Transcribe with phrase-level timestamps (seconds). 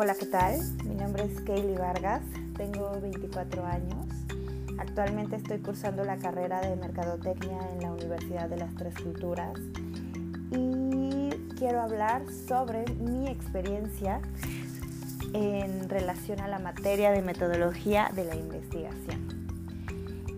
[0.00, 0.60] Hola, ¿qué tal?
[0.84, 2.22] Mi nombre es Kaylee Vargas,
[2.56, 4.06] tengo 24 años.
[4.78, 9.58] Actualmente estoy cursando la carrera de Mercadotecnia en la Universidad de las Tres Culturas
[10.52, 14.20] y quiero hablar sobre mi experiencia
[15.34, 19.48] en relación a la materia de metodología de la investigación.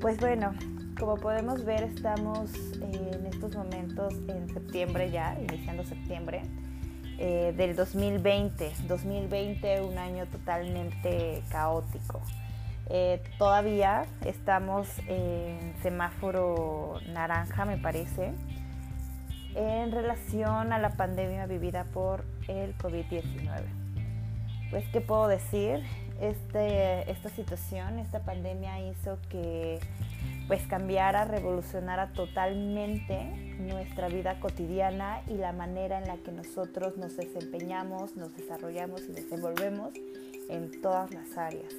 [0.00, 0.54] Pues bueno,
[0.98, 2.50] como podemos ver estamos
[2.80, 6.40] en estos momentos en septiembre ya, iniciando septiembre
[7.18, 8.72] eh, del 2020.
[8.88, 12.20] 2020, un año totalmente caótico.
[12.90, 18.32] Eh, todavía estamos en semáforo naranja, me parece,
[19.54, 23.62] en relación a la pandemia vivida por el COVID-19.
[24.70, 25.82] Pues, ¿qué puedo decir?
[26.20, 29.80] Este, esta situación, esta pandemia hizo que
[30.48, 37.16] pues cambiara, revolucionara totalmente nuestra vida cotidiana y la manera en la que nosotros nos
[37.16, 39.92] desempeñamos, nos desarrollamos y desenvolvemos
[40.48, 41.72] en todas las áreas.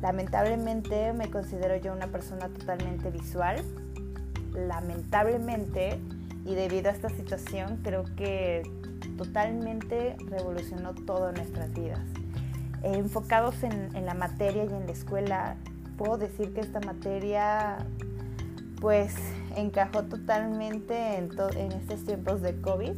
[0.00, 3.62] Lamentablemente me considero yo una persona totalmente visual.
[4.52, 5.98] Lamentablemente
[6.44, 8.62] y debido a esta situación creo que
[9.16, 12.00] totalmente revolucionó todo nuestras vidas.
[12.82, 15.56] enfocados en, en la materia y en la escuela,
[15.96, 17.78] puedo decir que esta materia
[18.80, 19.14] pues
[19.56, 21.30] encajó totalmente en,
[21.72, 22.96] estos tiempos de COVID,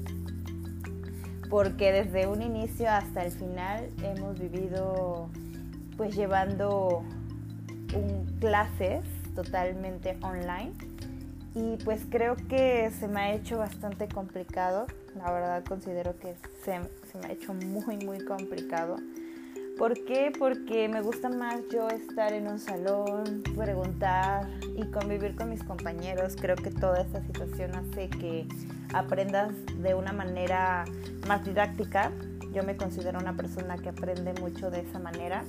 [1.51, 5.29] porque desde un inicio hasta el final hemos vivido
[5.97, 7.05] pues llevando
[8.41, 10.73] clases totalmente online.
[11.55, 14.87] Y pues creo que se me ha hecho bastante complicado,
[15.17, 16.81] la verdad considero que se
[17.19, 18.97] me ha hecho muy muy complicado
[19.79, 20.33] ¿Por qué?
[20.39, 26.37] Porque me gusta más yo estar en un salón, preguntar y convivir con mis compañeros.
[26.41, 28.47] Creo que toda esta situación hace que
[28.93, 29.53] aprendas
[29.83, 30.85] de una manera
[31.27, 32.13] más didáctica.
[32.53, 35.45] Yo me considero una persona que aprende mucho de esa manera.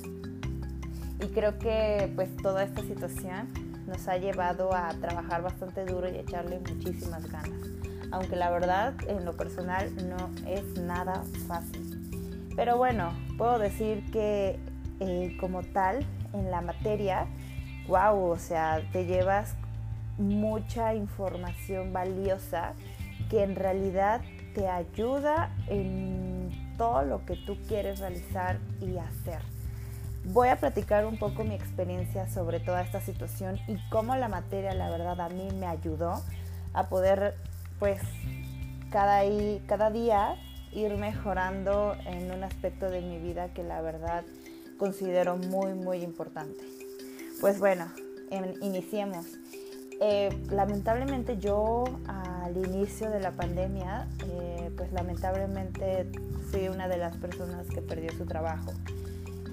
[1.21, 3.47] Y creo que pues toda esta situación
[3.85, 7.59] nos ha llevado a trabajar bastante duro y echarle muchísimas ganas.
[8.09, 12.05] Aunque la verdad en lo personal no es nada fácil.
[12.55, 14.59] Pero bueno, puedo decir que
[14.99, 17.27] eh, como tal, en la materia,
[17.87, 19.55] wow, o sea, te llevas
[20.17, 22.73] mucha información valiosa
[23.29, 24.21] que en realidad
[24.53, 29.39] te ayuda en todo lo que tú quieres realizar y hacer.
[30.25, 34.73] Voy a platicar un poco mi experiencia sobre toda esta situación y cómo la materia,
[34.73, 36.21] la verdad, a mí me ayudó
[36.73, 37.35] a poder,
[37.79, 38.01] pues,
[38.89, 39.21] cada,
[39.67, 40.35] cada día
[40.75, 44.23] ir mejorando en un aspecto de mi vida que la verdad
[44.77, 46.63] considero muy, muy importante.
[47.39, 47.91] Pues bueno,
[48.61, 49.25] iniciemos.
[50.01, 56.09] Eh, lamentablemente yo al inicio de la pandemia, eh, pues lamentablemente
[56.51, 58.73] fui una de las personas que perdió su trabajo.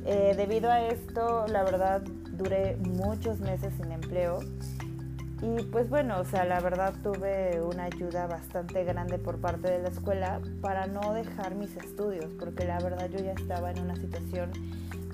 [0.04, 4.40] Eh, debido a esto, la verdad, duré muchos meses sin empleo
[5.42, 9.82] y pues bueno, o sea, la verdad tuve una ayuda bastante grande por parte de
[9.82, 13.96] la escuela para no dejar mis estudios, porque la verdad yo ya estaba en una
[13.96, 14.52] situación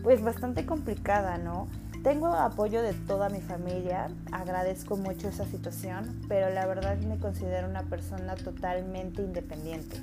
[0.02, 1.66] pues bastante complicada, ¿no?
[2.02, 7.66] Tengo apoyo de toda mi familia, agradezco mucho esa situación, pero la verdad me considero
[7.66, 9.96] una persona totalmente independiente.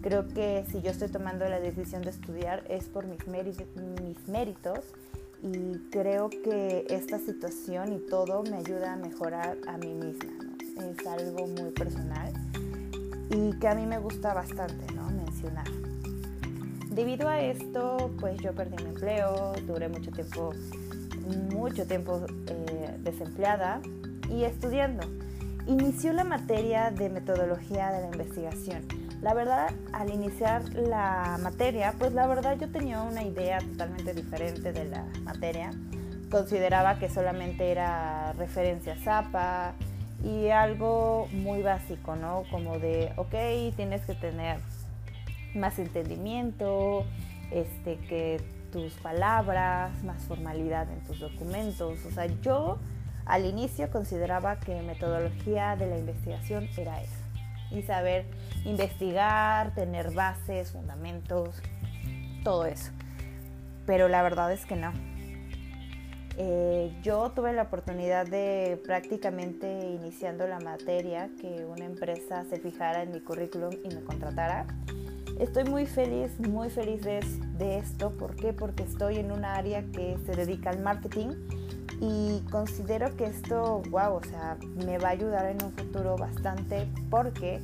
[0.00, 4.84] Creo que si yo estoy tomando la decisión de estudiar es por mis, mis méritos
[5.52, 10.32] y creo que esta situación y todo me ayuda a mejorar a mí misma.
[10.76, 12.32] Es algo muy personal
[13.30, 15.08] y que a mí me gusta bastante ¿no?
[15.10, 15.66] mencionar.
[16.90, 20.52] Debido a esto, pues yo perdí mi empleo, duré mucho tiempo,
[21.52, 23.80] mucho tiempo eh, desempleada
[24.30, 25.06] y estudiando.
[25.66, 32.12] Inició la materia de metodología de la investigación la verdad, al iniciar la materia, pues
[32.12, 35.70] la verdad yo tenía una idea totalmente diferente de la materia.
[36.30, 39.72] Consideraba que solamente era referencia Zapa
[40.22, 42.44] y algo muy básico, ¿no?
[42.50, 44.58] Como de, ok, tienes que tener
[45.54, 47.06] más entendimiento,
[47.50, 48.40] este, que
[48.70, 52.04] tus palabras, más formalidad en tus documentos.
[52.04, 52.78] O sea, yo
[53.24, 57.25] al inicio consideraba que metodología de la investigación era eso
[57.70, 58.26] y saber
[58.64, 61.60] investigar, tener bases, fundamentos,
[62.44, 62.92] todo eso.
[63.86, 64.92] Pero la verdad es que no.
[66.38, 73.02] Eh, yo tuve la oportunidad de prácticamente iniciando la materia que una empresa se fijara
[73.02, 74.66] en mi currículum y me contratara.
[75.40, 77.20] Estoy muy feliz, muy feliz de,
[77.58, 78.10] de esto.
[78.10, 78.52] ¿Por qué?
[78.52, 81.30] Porque estoy en un área que se dedica al marketing
[82.00, 86.88] y considero que esto, wow, o sea, me va a ayudar en un futuro bastante
[87.10, 87.60] porque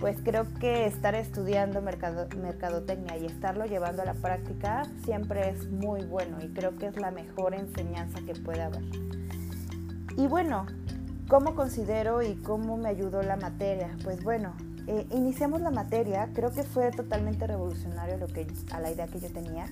[0.00, 5.70] pues creo que estar estudiando mercado, mercadotecnia y estarlo llevando a la práctica siempre es
[5.70, 8.82] muy bueno y creo que es la mejor enseñanza que puede haber.
[10.16, 10.66] Y bueno,
[11.28, 13.94] ¿cómo considero y cómo me ayudó la materia?
[14.02, 14.54] Pues bueno,
[14.86, 19.20] eh, iniciamos la materia, creo que fue totalmente revolucionario lo que, a la idea que
[19.20, 19.66] yo tenía,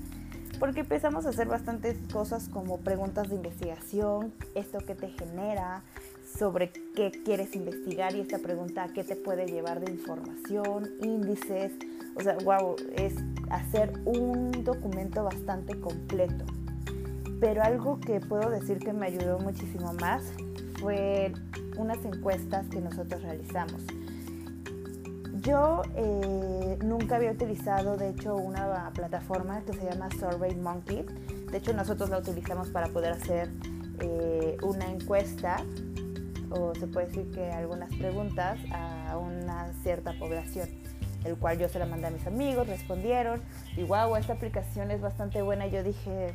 [0.58, 5.82] porque empezamos a hacer bastantes cosas como preguntas de investigación, esto que te genera,
[6.36, 11.72] sobre qué quieres investigar y esta pregunta qué te puede llevar de información, índices,
[12.16, 13.14] o sea, wow, es
[13.50, 16.44] hacer un documento bastante completo.
[17.40, 20.24] Pero algo que puedo decir que me ayudó muchísimo más
[20.80, 21.32] fue
[21.76, 23.82] unas encuestas que nosotros realizamos.
[25.48, 31.06] Yo eh, nunca había utilizado, de hecho, una plataforma que se llama Survey Monkey.
[31.50, 33.48] De hecho, nosotros la utilizamos para poder hacer
[33.98, 35.64] eh, una encuesta
[36.50, 40.68] o se puede decir que algunas preguntas a una cierta población,
[41.24, 43.40] el cual yo se la mandé a mis amigos, respondieron
[43.74, 45.66] y wow, esta aplicación es bastante buena.
[45.66, 46.34] Yo dije,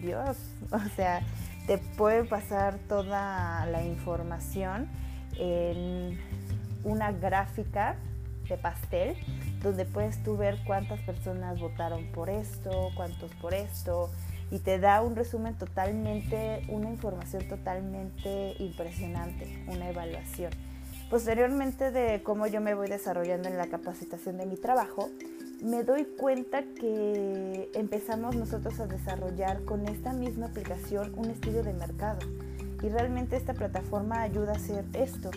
[0.00, 0.38] Dios,
[0.72, 1.20] o sea,
[1.66, 4.88] te puede pasar toda la información
[5.36, 6.18] en
[6.82, 7.96] una gráfica
[8.48, 9.16] de pastel
[9.62, 14.10] donde puedes tú ver cuántas personas votaron por esto, cuántos por esto,
[14.50, 20.52] y te da un resumen totalmente, una información totalmente impresionante, una evaluación.
[21.10, 25.08] Posteriormente de cómo yo me voy desarrollando en la capacitación de mi trabajo,
[25.62, 31.72] me doy cuenta que empezamos nosotros a desarrollar con esta misma aplicación un estudio de
[31.72, 32.20] mercado.
[32.82, 35.30] Y realmente esta plataforma ayuda a hacer esto.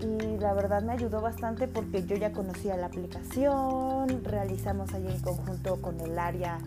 [0.00, 5.20] Y la verdad me ayudó bastante porque yo ya conocía la aplicación, realizamos ahí en
[5.20, 6.58] conjunto con el área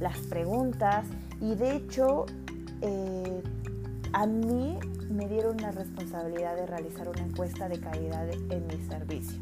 [0.00, 1.06] las preguntas
[1.40, 2.26] y de hecho,
[2.80, 3.42] eh,
[4.12, 4.78] a mí
[5.08, 9.38] me dieron la responsabilidad de realizar una encuesta de calidad en mi servicio,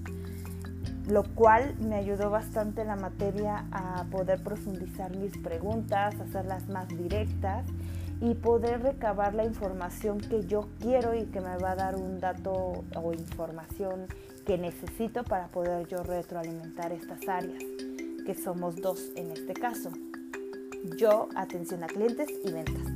[1.07, 6.89] lo cual me ayudó bastante en la materia a poder profundizar mis preguntas, hacerlas más
[6.89, 7.65] directas
[8.21, 12.19] y poder recabar la información que yo quiero y que me va a dar un
[12.19, 14.07] dato o información
[14.47, 17.63] que necesito para poder yo retroalimentar estas áreas,
[18.25, 19.91] que somos dos en este caso
[20.97, 22.93] yo atención a clientes y ventas.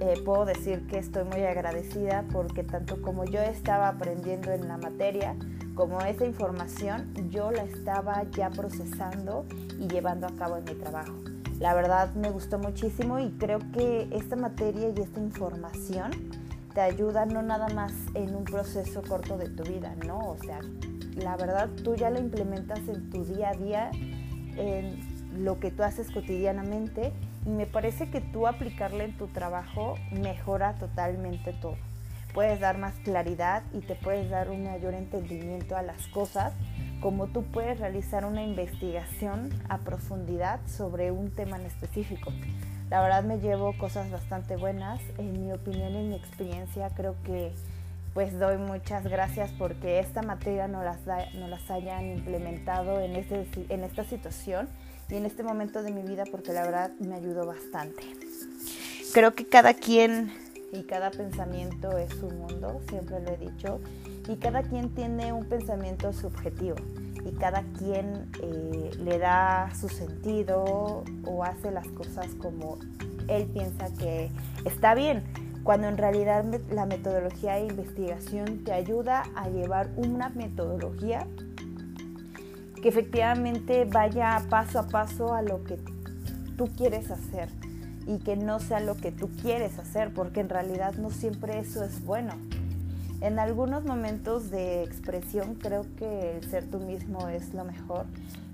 [0.00, 4.78] Eh, puedo decir que estoy muy agradecida porque tanto como yo estaba aprendiendo en la
[4.78, 5.36] materia,
[5.74, 9.44] como esa información yo la estaba ya procesando
[9.78, 11.14] y llevando a cabo en mi trabajo.
[11.60, 16.10] La verdad me gustó muchísimo y creo que esta materia y esta información
[16.72, 20.18] te ayuda no nada más en un proceso corto de tu vida, ¿no?
[20.20, 20.60] O sea,
[21.16, 23.90] la verdad tú ya la implementas en tu día a día,
[24.56, 27.12] en lo que tú haces cotidianamente
[27.44, 31.76] y me parece que tú aplicarle en tu trabajo mejora totalmente todo.
[32.32, 36.54] Puedes dar más claridad y te puedes dar un mayor entendimiento a las cosas,
[37.00, 42.32] como tú puedes realizar una investigación a profundidad sobre un tema en específico.
[42.90, 47.52] La verdad me llevo cosas bastante buenas, en mi opinión y mi experiencia creo que
[48.14, 50.98] pues doy muchas gracias porque esta materia no las,
[51.34, 54.68] no las hayan implementado en, este, en esta situación
[55.08, 58.02] y en este momento de mi vida porque la verdad me ayudó bastante.
[59.14, 60.32] Creo que cada quien
[60.72, 63.80] y cada pensamiento es su mundo, siempre lo he dicho,
[64.28, 66.76] y cada quien tiene un pensamiento subjetivo
[67.24, 72.78] y cada quien eh, le da su sentido o hace las cosas como
[73.28, 74.30] él piensa que
[74.64, 75.22] está bien,
[75.62, 81.26] cuando en realidad la metodología de investigación te ayuda a llevar una metodología
[82.80, 85.78] que efectivamente vaya paso a paso a lo que
[86.56, 87.48] tú quieres hacer
[88.06, 91.84] y que no sea lo que tú quieres hacer, porque en realidad no siempre eso
[91.84, 92.32] es bueno.
[93.20, 98.06] En algunos momentos de expresión creo que el ser tú mismo es lo mejor,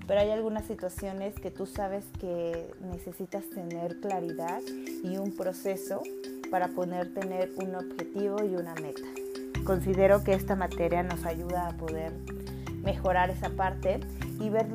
[0.07, 4.59] pero hay algunas situaciones que tú sabes que necesitas tener claridad
[5.03, 6.01] y un proceso
[6.51, 9.07] para poder tener un objetivo y una meta.
[9.63, 12.11] Considero que esta materia nos ayuda a poder
[12.83, 14.01] mejorar esa parte
[14.37, 14.67] y ver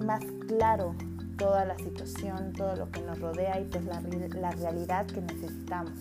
[0.00, 0.94] más claro
[1.36, 5.98] toda la situación, todo lo que nos rodea y pues la, la realidad que necesitamos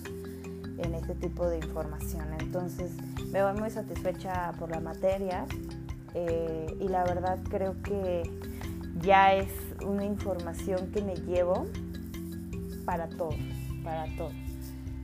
[0.78, 2.28] en este tipo de información.
[2.40, 2.92] Entonces
[3.32, 5.46] me voy muy satisfecha por la materia
[6.14, 8.24] eh, y la verdad creo que
[9.02, 9.52] ya es
[9.86, 11.66] una información que me llevo
[12.86, 13.36] para todo,
[13.84, 14.32] para todo.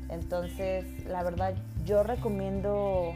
[0.10, 1.55] Entonces la verdad
[1.86, 3.13] yo recomiendo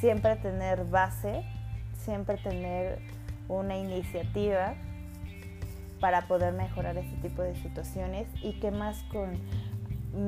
[0.00, 1.44] siempre tener base
[2.02, 2.98] siempre tener
[3.48, 4.74] una iniciativa
[6.00, 9.30] para poder mejorar este tipo de situaciones y que más con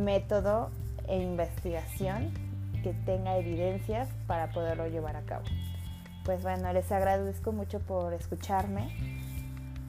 [0.05, 0.71] método
[1.09, 2.33] e investigación
[2.85, 5.45] que tenga evidencias para poderlo llevar a cabo.
[6.25, 8.95] pues bueno, les agradezco mucho por escucharme.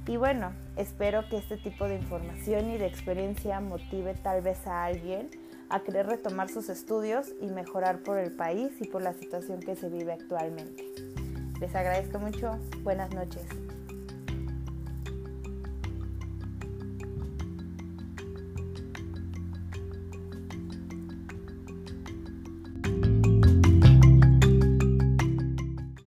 [0.07, 4.85] Y bueno, espero que este tipo de información y de experiencia motive tal vez a
[4.85, 5.29] alguien
[5.69, 9.75] a querer retomar sus estudios y mejorar por el país y por la situación que
[9.75, 10.83] se vive actualmente.
[11.59, 12.59] Les agradezco mucho.
[12.83, 13.45] Buenas noches.